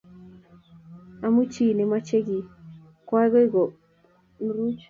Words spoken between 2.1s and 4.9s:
kiy ko agoi konguruch